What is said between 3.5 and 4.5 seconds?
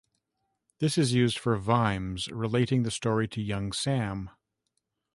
Sam.